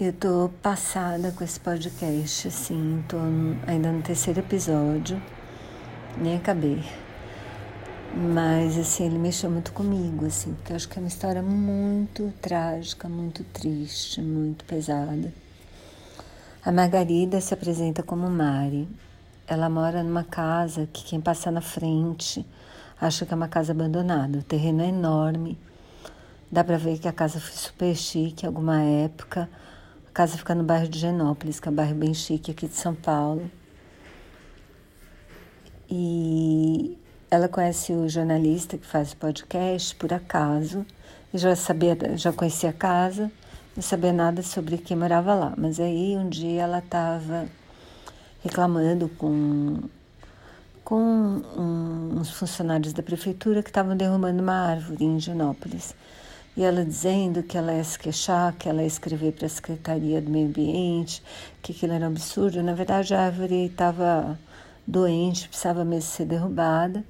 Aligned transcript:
Eu 0.00 0.12
tô 0.12 0.48
passada 0.62 1.32
com 1.32 1.42
esse 1.42 1.58
podcast, 1.58 2.46
assim, 2.46 3.02
tô 3.08 3.16
ainda 3.66 3.90
no 3.90 4.00
terceiro 4.00 4.38
episódio, 4.38 5.20
nem 6.16 6.36
acabei. 6.36 6.84
Mas, 8.14 8.78
assim, 8.78 9.06
ele 9.06 9.18
mexeu 9.18 9.50
muito 9.50 9.72
comigo, 9.72 10.24
assim, 10.24 10.54
porque 10.54 10.70
eu 10.70 10.76
acho 10.76 10.88
que 10.88 11.00
é 11.00 11.02
uma 11.02 11.08
história 11.08 11.42
muito 11.42 12.32
trágica, 12.40 13.08
muito 13.08 13.42
triste, 13.42 14.22
muito 14.22 14.64
pesada. 14.66 15.34
A 16.64 16.70
Margarida 16.70 17.40
se 17.40 17.52
apresenta 17.52 18.00
como 18.00 18.30
Mari. 18.30 18.88
Ela 19.48 19.68
mora 19.68 20.04
numa 20.04 20.22
casa 20.22 20.88
que 20.92 21.06
quem 21.06 21.20
passa 21.20 21.50
na 21.50 21.60
frente 21.60 22.46
acha 23.00 23.26
que 23.26 23.34
é 23.34 23.36
uma 23.36 23.48
casa 23.48 23.72
abandonada. 23.72 24.38
O 24.38 24.44
terreno 24.44 24.80
é 24.80 24.90
enorme. 24.90 25.58
Dá 26.52 26.62
para 26.62 26.78
ver 26.78 27.00
que 27.00 27.08
a 27.08 27.12
casa 27.12 27.40
foi 27.40 27.56
super 27.56 27.96
chique 27.96 28.46
alguma 28.46 28.80
época 28.80 29.48
casa 30.12 30.36
fica 30.36 30.54
no 30.54 30.64
bairro 30.64 30.88
de 30.88 30.98
Genópolis, 30.98 31.60
que 31.60 31.68
é 31.68 31.70
um 31.70 31.74
bairro 31.74 31.94
bem 31.94 32.14
chique 32.14 32.50
aqui 32.50 32.66
de 32.66 32.74
São 32.74 32.94
Paulo. 32.94 33.50
E 35.90 36.98
ela 37.30 37.48
conhece 37.48 37.92
o 37.92 38.08
jornalista 38.08 38.76
que 38.76 38.86
faz 38.86 39.12
o 39.12 39.16
podcast 39.16 39.94
por 39.96 40.12
acaso. 40.12 40.84
E 41.32 41.38
já 41.38 41.54
sabia, 41.56 41.96
já 42.16 42.32
conhecia 42.32 42.70
a 42.70 42.72
casa, 42.72 43.30
não 43.76 43.82
sabia 43.82 44.12
nada 44.12 44.42
sobre 44.42 44.78
quem 44.78 44.96
morava 44.96 45.34
lá. 45.34 45.54
Mas 45.56 45.78
aí 45.80 46.16
um 46.16 46.28
dia 46.28 46.62
ela 46.62 46.78
estava 46.78 47.46
reclamando 48.42 49.08
com 49.08 49.80
com 50.88 51.42
uns 52.16 52.30
funcionários 52.30 52.94
da 52.94 53.02
prefeitura 53.02 53.62
que 53.62 53.68
estavam 53.68 53.94
derrubando 53.94 54.42
uma 54.42 54.54
árvore 54.54 55.04
em 55.04 55.20
Genópolis. 55.20 55.94
E 56.56 56.64
ela 56.64 56.84
dizendo 56.84 57.42
que 57.42 57.56
ela 57.56 57.72
ia 57.74 57.84
se 57.84 57.98
queixar, 57.98 58.52
que 58.54 58.68
ela 58.68 58.82
ia 58.82 58.88
escrever 58.88 59.32
para 59.32 59.46
a 59.46 59.48
Secretaria 59.48 60.20
do 60.20 60.30
Meio 60.30 60.48
Ambiente, 60.48 61.22
que 61.62 61.72
aquilo 61.72 61.92
era 61.92 62.04
um 62.04 62.08
absurdo. 62.08 62.62
Na 62.62 62.74
verdade, 62.74 63.14
a 63.14 63.26
árvore 63.26 63.66
estava 63.66 64.38
doente, 64.86 65.48
precisava 65.48 65.84
mesmo 65.84 66.10
ser 66.10 66.24
derrubada. 66.24 67.04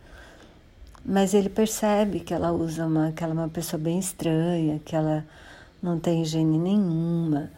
Mas 1.05 1.33
ele 1.33 1.48
percebe 1.48 2.20
que 2.20 2.34
ela 2.34 2.53
usa 2.53 2.86
uma, 2.86 3.12
que 3.12 3.25
ela 3.25 3.33
é 3.33 3.36
uma 3.36 3.48
pessoa 3.48 3.81
bem 3.81 3.98
estranha, 3.98 4.81
que 4.84 4.94
ela 4.94 5.25
não 5.83 5.98
tem 5.98 6.22
higiene 6.22 6.59
nenhuma. 6.59 7.50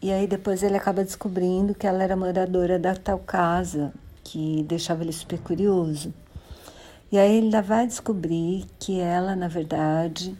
E 0.00 0.12
aí 0.12 0.28
depois 0.28 0.62
ele 0.62 0.76
acaba 0.76 1.02
descobrindo 1.02 1.74
que 1.74 1.86
ela 1.86 2.04
era 2.04 2.14
moradora 2.14 2.78
da 2.78 2.94
tal 2.94 3.18
casa, 3.18 3.92
que 4.22 4.62
deixava 4.68 5.02
ele 5.02 5.12
super 5.12 5.40
curioso. 5.40 6.14
E 7.10 7.18
aí 7.18 7.38
ele 7.38 7.62
vai 7.62 7.86
descobrir 7.86 8.66
que 8.78 9.00
ela, 9.00 9.34
na 9.34 9.48
verdade, 9.48 10.36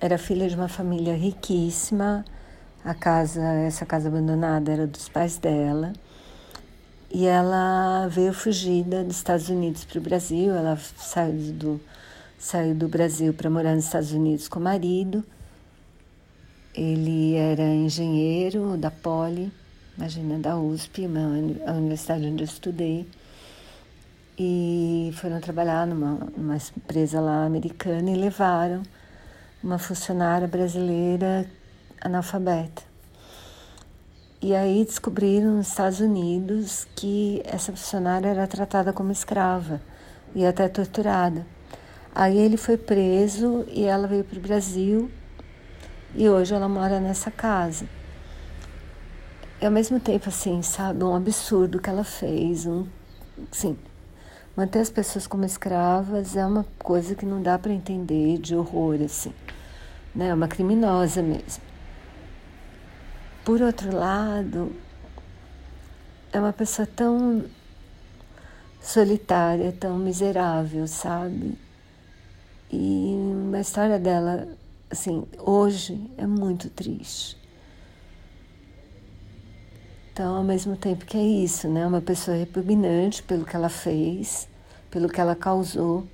era 0.00 0.16
filha 0.16 0.48
de 0.48 0.54
uma 0.54 0.68
família 0.68 1.14
riquíssima. 1.14 2.24
A 2.84 2.94
casa, 2.94 3.42
essa 3.42 3.84
casa 3.84 4.08
abandonada 4.08 4.72
era 4.72 4.86
dos 4.86 5.08
pais 5.08 5.38
dela. 5.38 5.92
E 7.10 7.26
ela 7.26 8.06
veio 8.08 8.32
fugida 8.32 9.02
dos 9.02 9.16
Estados 9.16 9.48
Unidos 9.48 9.84
para 9.84 9.98
o 9.98 10.02
Brasil. 10.02 10.54
Ela 10.54 10.76
saiu 10.76 11.52
do, 11.52 11.80
saiu 12.38 12.74
do 12.74 12.88
Brasil 12.88 13.34
para 13.34 13.50
morar 13.50 13.74
nos 13.74 13.86
Estados 13.86 14.12
Unidos 14.12 14.46
com 14.46 14.60
o 14.60 14.62
marido. 14.62 15.24
Ele 16.74 17.34
era 17.34 17.64
engenheiro 17.64 18.76
da 18.76 18.90
Poli, 18.90 19.50
imagina, 19.96 20.38
da 20.38 20.56
USP, 20.56 21.08
a 21.66 21.72
universidade 21.72 22.24
onde 22.26 22.44
eu 22.44 22.46
estudei. 22.46 23.08
E 24.38 25.10
foram 25.14 25.40
trabalhar 25.40 25.84
numa, 25.88 26.20
numa 26.36 26.56
empresa 26.56 27.20
lá 27.20 27.44
americana 27.44 28.08
e 28.10 28.14
levaram 28.14 28.82
uma 29.62 29.78
funcionária 29.78 30.46
brasileira 30.46 31.48
analfabeta. 32.00 32.82
E 34.40 34.54
aí 34.54 34.84
descobriram 34.84 35.56
nos 35.56 35.68
Estados 35.68 35.98
Unidos 35.98 36.86
que 36.94 37.42
essa 37.44 37.72
funcionária 37.72 38.28
era 38.28 38.46
tratada 38.46 38.92
como 38.92 39.10
escrava 39.10 39.80
e 40.32 40.46
até 40.46 40.68
torturada. 40.68 41.44
Aí 42.14 42.38
ele 42.38 42.56
foi 42.56 42.76
preso 42.76 43.64
e 43.68 43.84
ela 43.84 44.06
veio 44.06 44.22
para 44.22 44.38
o 44.38 44.42
Brasil 44.42 45.10
e 46.14 46.28
hoje 46.28 46.54
ela 46.54 46.68
mora 46.68 47.00
nessa 47.00 47.30
casa. 47.30 47.84
E 49.60 49.66
ao 49.66 49.72
mesmo 49.72 49.98
tempo, 49.98 50.28
assim, 50.28 50.62
sabe, 50.62 51.02
um 51.02 51.16
absurdo 51.16 51.80
que 51.80 51.90
ela 51.90 52.04
fez, 52.04 52.64
um, 52.64 52.86
sim, 53.50 53.76
manter 54.56 54.78
as 54.78 54.88
pessoas 54.88 55.26
como 55.26 55.44
escravas 55.44 56.36
é 56.36 56.46
uma 56.46 56.64
coisa 56.78 57.16
que 57.16 57.26
não 57.26 57.42
dá 57.42 57.58
para 57.58 57.72
entender 57.72 58.38
de 58.38 58.54
horror, 58.54 59.00
assim 59.04 59.34
né? 60.14 60.32
Uma 60.32 60.48
criminosa 60.48 61.22
mesmo. 61.22 61.62
Por 63.44 63.62
outro 63.62 63.96
lado, 63.96 64.74
é 66.32 66.38
uma 66.38 66.52
pessoa 66.52 66.86
tão 66.86 67.44
solitária, 68.80 69.72
tão 69.72 69.98
miserável, 69.98 70.86
sabe? 70.86 71.58
E 72.70 73.16
a 73.54 73.60
história 73.60 73.98
dela, 73.98 74.46
assim, 74.90 75.26
hoje 75.38 76.10
é 76.18 76.26
muito 76.26 76.68
triste. 76.68 77.38
Então, 80.12 80.36
ao 80.36 80.44
mesmo 80.44 80.76
tempo 80.76 81.06
que 81.06 81.16
é 81.16 81.22
isso, 81.22 81.68
né? 81.68 81.86
Uma 81.86 82.00
pessoa 82.00 82.36
repugnante 82.36 83.22
pelo 83.22 83.44
que 83.44 83.54
ela 83.54 83.68
fez, 83.68 84.48
pelo 84.90 85.08
que 85.08 85.20
ela 85.20 85.36
causou, 85.36 86.06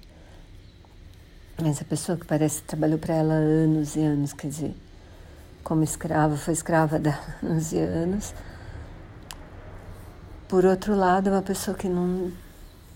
essa 1.63 1.85
pessoa 1.85 2.19
que 2.19 2.27
parece 2.27 2.61
que 2.61 2.69
trabalhou 2.69 2.99
para 2.99 3.15
ela 3.15 3.35
anos 3.35 3.95
e 3.97 4.01
anos, 4.01 4.33
quer 4.33 4.49
dizer, 4.49 4.75
como 5.63 5.85
escrava, 5.85 6.37
foi 6.37 6.53
escrava 6.53 6.99
dela 6.99 7.19
anos 7.43 7.73
e 7.73 7.79
anos. 7.79 8.35
Por 10.49 10.65
outro 10.65 10.95
lado, 10.95 11.29
é 11.29 11.33
uma 11.33 11.43
pessoa 11.43 11.77
que 11.77 11.89
não 11.89 12.33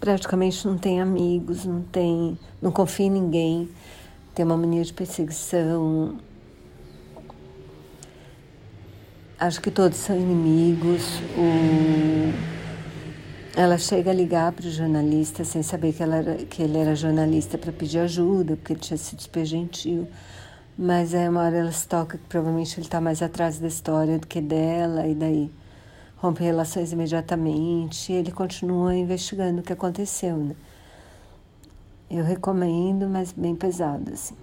praticamente 0.01 0.67
não 0.67 0.79
tem 0.79 1.01
amigos, 1.01 1.65
não 1.65 1.83
tem, 1.83 2.39
não 2.63 2.71
confia 2.71 3.07
em 3.07 3.11
ninguém, 3.11 3.69
tem 4.35 4.45
uma 4.45 4.57
mania 4.57 4.85
de 4.85 4.93
perseguição. 4.93 6.19
Acho 9.39 9.61
que 9.61 9.71
todos 9.71 9.99
são 9.99 10.17
inimigos. 10.17 11.21
O 11.37 12.08
ela 13.59 13.77
chega 13.77 14.13
a 14.13 14.15
ligar 14.15 14.53
para 14.53 14.67
o 14.67 14.71
jornalista 14.71 15.43
sem 15.43 15.65
saber 15.65 15.93
que, 15.93 16.01
era, 16.01 16.37
que 16.45 16.63
ele 16.63 16.79
era 16.79 16.95
jornalista 16.95 17.59
para 17.59 17.73
pedir 17.73 17.99
ajuda, 17.99 18.55
porque 18.55 18.75
ele 18.75 18.79
tinha 18.81 18.97
sido 18.97 19.21
super 19.21 19.45
gentil. 19.45 20.07
Mas 20.79 21.13
aí 21.13 21.29
uma 21.29 21.43
hora 21.43 21.57
ela 21.57 21.73
se 21.73 21.89
toca 21.89 22.19
que 22.19 22.25
provavelmente 22.29 22.79
ele 22.79 22.87
está 22.87 23.01
mais 23.01 23.21
atrás 23.21 23.59
da 23.59 23.67
história 23.67 24.17
do 24.17 24.29
que 24.29 24.41
dela, 24.41 25.09
e 25.09 25.15
daí 25.17 25.51
rompe 26.19 26.45
relações 26.45 26.93
imediatamente. 26.93 28.13
E 28.13 28.15
ele 28.15 28.31
continua 28.31 28.95
investigando 28.95 29.59
o 29.59 29.65
que 29.65 29.73
aconteceu. 29.73 30.37
Né? 30.37 30.55
Eu 32.09 32.25
recomendo, 32.25 33.09
mas 33.09 33.33
bem 33.33 33.57
pesado, 33.57 34.13
assim. 34.13 34.37